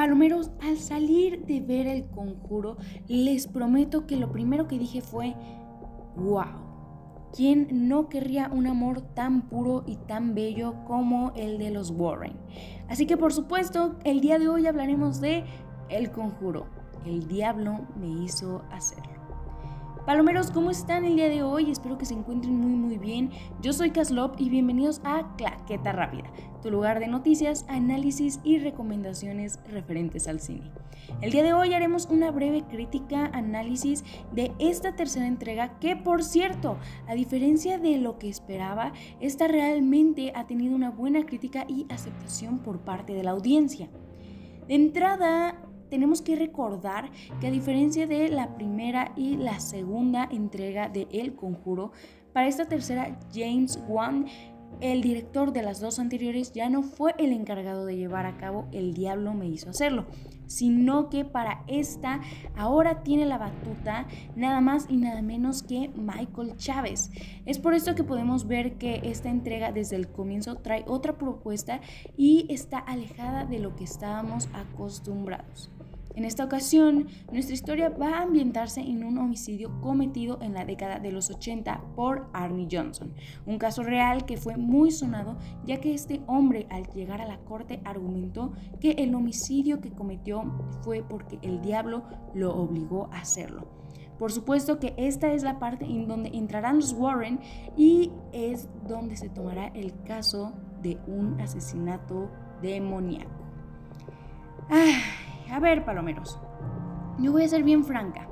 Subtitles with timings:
[0.00, 5.34] Palomeros, al salir de ver el conjuro, les prometo que lo primero que dije fue,
[6.16, 7.28] wow.
[7.36, 12.32] ¿Quién no querría un amor tan puro y tan bello como el de los Warren?
[12.88, 15.44] Así que por supuesto, el día de hoy hablaremos de
[15.90, 16.64] El Conjuro.
[17.04, 19.19] El diablo me hizo hacerlo.
[20.10, 21.70] Palomeros, ¿cómo están el día de hoy?
[21.70, 23.30] Espero que se encuentren muy muy bien.
[23.62, 26.32] Yo soy Caslop y bienvenidos a Claqueta Rápida,
[26.64, 30.72] tu lugar de noticias, análisis y recomendaciones referentes al cine.
[31.20, 36.24] El día de hoy haremos una breve crítica, análisis de esta tercera entrega que por
[36.24, 41.86] cierto, a diferencia de lo que esperaba, esta realmente ha tenido una buena crítica y
[41.88, 43.88] aceptación por parte de la audiencia.
[44.66, 50.88] De entrada, tenemos que recordar que a diferencia de la primera y la segunda entrega
[50.88, 51.92] de El Conjuro,
[52.32, 54.26] para esta tercera James Wan
[54.80, 58.66] el director de las dos anteriores ya no fue el encargado de llevar a cabo
[58.72, 60.06] El Diablo me hizo hacerlo,
[60.46, 62.20] sino que para esta
[62.56, 67.10] ahora tiene la batuta nada más y nada menos que Michael Chávez.
[67.44, 71.80] Es por esto que podemos ver que esta entrega desde el comienzo trae otra propuesta
[72.16, 75.70] y está alejada de lo que estábamos acostumbrados.
[76.16, 80.98] En esta ocasión, nuestra historia va a ambientarse en un homicidio cometido en la década
[80.98, 83.14] de los 80 por Arnie Johnson,
[83.46, 87.38] un caso real que fue muy sonado ya que este hombre al llegar a la
[87.38, 90.42] corte argumentó que el homicidio que cometió
[90.82, 92.02] fue porque el diablo
[92.34, 93.68] lo obligó a hacerlo.
[94.18, 97.40] Por supuesto que esta es la parte en donde entrarán los Warren
[97.76, 100.52] y es donde se tomará el caso
[100.82, 102.30] de un asesinato
[102.60, 103.30] demoníaco.
[104.68, 105.00] Ah,
[105.50, 106.38] a ver, palomeros,
[107.18, 108.28] yo voy a ser bien franca.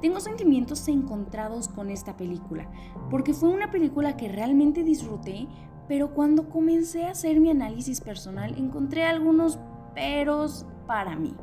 [0.00, 2.70] Tengo sentimientos encontrados con esta película,
[3.10, 5.48] porque fue una película que realmente disfruté,
[5.88, 9.58] pero cuando comencé a hacer mi análisis personal encontré algunos
[9.94, 11.34] peros para mí.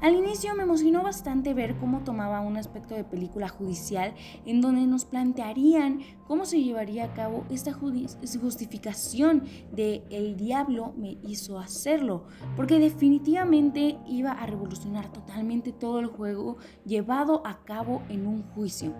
[0.00, 4.14] Al inicio me emocionó bastante ver cómo tomaba un aspecto de película judicial
[4.44, 11.18] en donde nos plantearían cómo se llevaría a cabo esta justificación de el diablo me
[11.22, 12.24] hizo hacerlo,
[12.56, 18.92] porque definitivamente iba a revolucionar totalmente todo el juego llevado a cabo en un juicio.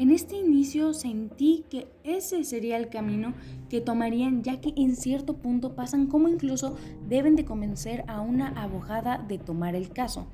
[0.00, 3.34] En este inicio sentí que ese sería el camino
[3.68, 6.74] que tomarían ya que en cierto punto pasan como incluso
[7.06, 10.26] deben de convencer a una abogada de tomar el caso.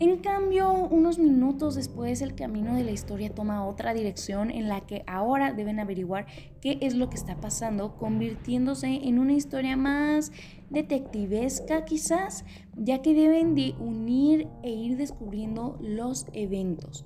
[0.00, 4.80] En cambio, unos minutos después el camino de la historia toma otra dirección en la
[4.80, 6.24] que ahora deben averiguar
[6.62, 10.32] qué es lo que está pasando, convirtiéndose en una historia más
[10.70, 17.04] detectivesca quizás, ya que deben de unir e ir descubriendo los eventos.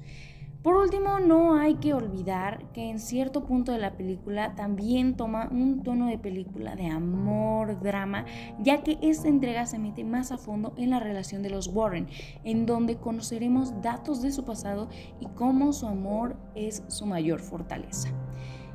[0.63, 5.49] Por último, no hay que olvidar que en cierto punto de la película también toma
[5.51, 8.27] un tono de película de amor, drama,
[8.61, 12.07] ya que esta entrega se mete más a fondo en la relación de los Warren,
[12.45, 18.11] en donde conoceremos datos de su pasado y cómo su amor es su mayor fortaleza.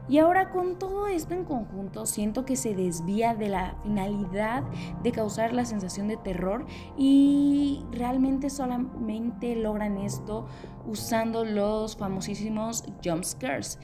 [0.09, 4.63] Y ahora con todo esto en conjunto siento que se desvía de la finalidad
[5.03, 6.65] de causar la sensación de terror
[6.97, 10.47] y realmente solamente logran esto
[10.85, 13.79] usando los famosísimos jump scares.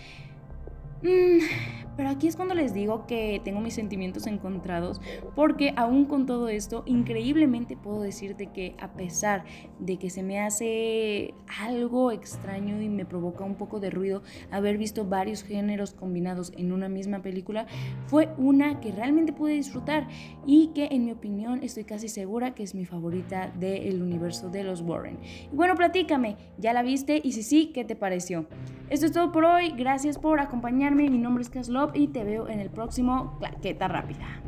[1.01, 5.02] Mm, pero aquí es cuando les digo que tengo mis sentimientos encontrados,
[5.36, 9.46] porque aún con todo esto, increíblemente puedo decirte que a pesar
[9.80, 14.78] de que se me hace algo extraño y me provoca un poco de ruido haber
[14.78, 17.68] visto varios géneros combinados en una misma película,
[18.08, 20.08] fue una que realmente pude disfrutar
[20.46, 24.64] y que en mi opinión estoy casi segura que es mi favorita del universo de
[24.64, 25.20] los Warren.
[25.52, 27.22] Y bueno, platícame, ¿ya la viste?
[27.24, 28.48] Y si sí, ¿qué te pareció?
[28.90, 32.47] Esto es todo por hoy, gracias por acompañarme, mi nombre es Caslo y te veo
[32.47, 34.41] en el próximo Claqueta Rápida.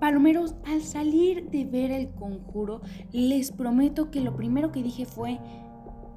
[0.00, 2.80] Palomeros, al salir de ver el conjuro,
[3.12, 5.38] les prometo que lo primero que dije fue,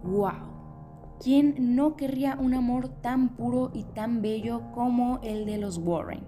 [0.03, 0.51] wow.
[1.21, 6.23] ¿Quién no querría un amor tan puro y tan bello como el de los Warren?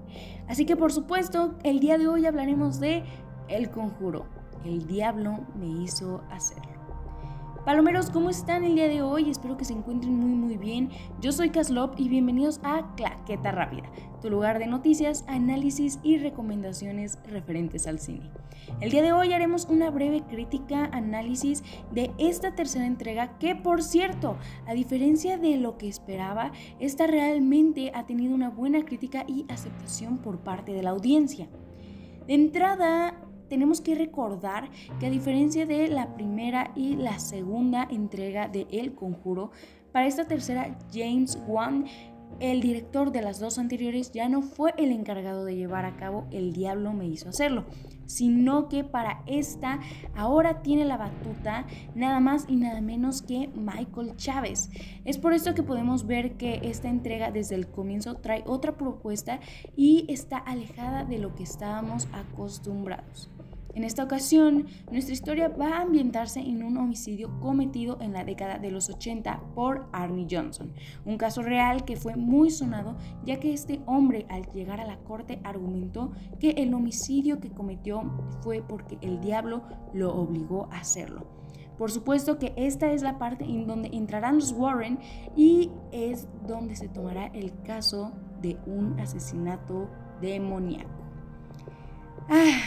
[0.47, 3.03] Así que por supuesto, el día de hoy hablaremos de
[3.49, 4.34] El Conjuro
[4.65, 6.75] el diablo me hizo hacerlo.
[7.65, 9.31] Palomeros, ¿cómo están el día de hoy?
[9.31, 10.91] Espero que se encuentren muy muy bien.
[11.19, 13.89] Yo soy Caslop y bienvenidos a Claqueta Rápida,
[14.21, 18.29] tu lugar de noticias, análisis y recomendaciones referentes al cine.
[18.81, 23.81] El día de hoy haremos una breve crítica, análisis de esta tercera entrega que por
[23.81, 29.45] cierto, a diferencia de lo que esperaba, esta realmente ha tenido una buena crítica y
[29.49, 31.47] aceptación por parte de la audiencia.
[32.27, 34.69] De entrada, tenemos que recordar
[34.99, 39.51] que a diferencia de la primera y la segunda entrega de El Conjuro,
[39.91, 41.85] Para esta tercera, James Wan
[42.39, 46.27] el director de las dos anteriores ya no fue el encargado de llevar a cabo
[46.31, 47.65] El Diablo me hizo hacerlo,
[48.05, 49.79] sino que para esta
[50.15, 54.69] ahora tiene la batuta nada más y nada menos que Michael Chávez.
[55.05, 59.39] Es por esto que podemos ver que esta entrega desde el comienzo trae otra propuesta
[59.77, 63.29] y está alejada de lo que estábamos acostumbrados.
[63.75, 68.57] En esta ocasión, nuestra historia va a ambientarse en un homicidio cometido en la década
[68.57, 70.71] de los 80 por Arnie Johnson,
[71.03, 74.99] un caso real que fue muy sonado ya que este hombre al llegar a la
[74.99, 78.01] corte argumentó que el homicidio que cometió
[78.41, 79.63] fue porque el diablo
[79.93, 81.27] lo obligó a hacerlo.
[81.77, 84.99] Por supuesto que esta es la parte en donde entrarán los Warren
[85.35, 89.89] y es donde se tomará el caso de un asesinato
[90.21, 90.89] demoníaco.
[92.29, 92.57] Ah,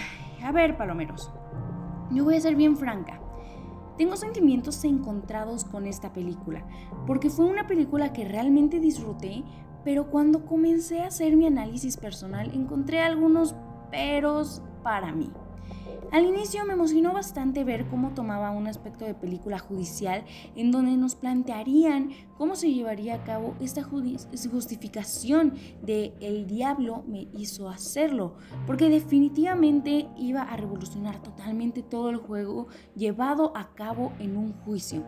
[0.49, 1.31] a ver, palomeros,
[2.11, 3.21] yo voy a ser bien franca.
[3.99, 6.65] Tengo sentimientos encontrados con esta película,
[7.07, 9.45] porque fue una película que realmente disfruté,
[9.85, 13.57] pero cuando comencé a hacer mi análisis personal encontré algunos
[13.91, 15.31] peros para mí.
[16.11, 20.25] Al inicio me emocionó bastante ver cómo tomaba un aspecto de película judicial
[20.57, 27.29] en donde nos plantearían cómo se llevaría a cabo esta justificación de el diablo me
[27.37, 28.37] hizo hacerlo,
[28.67, 35.05] porque definitivamente iba a revolucionar totalmente todo el juego llevado a cabo en un juicio.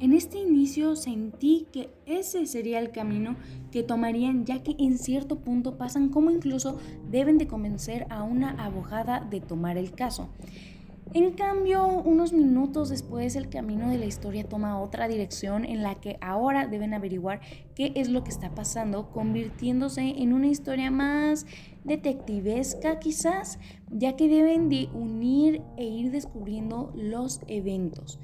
[0.00, 3.34] En este inicio sentí que ese sería el camino
[3.72, 6.78] que tomarían ya que en cierto punto pasan como incluso
[7.10, 10.28] deben de convencer a una abogada de tomar el caso.
[11.14, 15.94] En cambio, unos minutos después el camino de la historia toma otra dirección en la
[15.96, 17.40] que ahora deben averiguar
[17.74, 21.46] qué es lo que está pasando, convirtiéndose en una historia más
[21.82, 23.58] detectivesca quizás,
[23.90, 28.20] ya que deben de unir e ir descubriendo los eventos.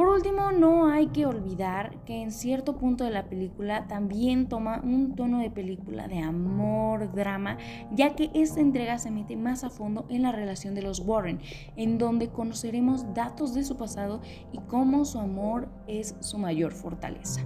[0.00, 4.80] Por último, no hay que olvidar que en cierto punto de la película también toma
[4.82, 7.58] un tono de película de amor, drama,
[7.92, 11.40] ya que esta entrega se mete más a fondo en la relación de los Warren,
[11.76, 14.22] en donde conoceremos datos de su pasado
[14.54, 17.42] y cómo su amor es su mayor fortaleza.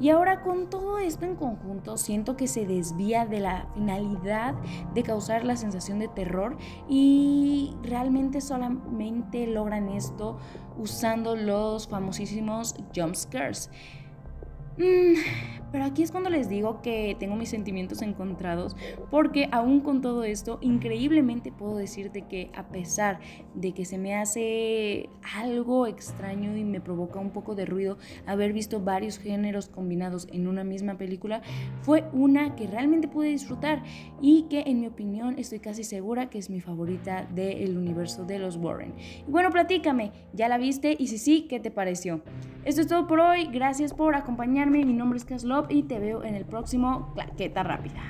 [0.00, 4.54] Y ahora con todo esto en conjunto siento que se desvía de la finalidad
[4.92, 6.56] de causar la sensación de terror
[6.88, 10.38] y realmente solamente logran esto
[10.76, 13.70] usando los famosísimos jump scares.
[14.78, 15.14] Mm,
[15.74, 18.76] pero aquí es cuando les digo que tengo mis sentimientos encontrados,
[19.10, 23.18] porque aún con todo esto, increíblemente puedo decirte que a pesar
[23.56, 28.52] de que se me hace algo extraño y me provoca un poco de ruido haber
[28.52, 31.42] visto varios géneros combinados en una misma película,
[31.82, 33.82] fue una que realmente pude disfrutar
[34.22, 38.38] y que en mi opinión estoy casi segura que es mi favorita del universo de
[38.38, 38.94] los Warren.
[39.26, 40.94] Y bueno, platícame, ¿ya la viste?
[40.96, 42.22] Y si sí, ¿qué te pareció?
[42.64, 45.24] Esto es todo por hoy, gracias por acompañarme, mi nombre es
[45.68, 48.02] Y te veo en el próximo Claqueta Rápida.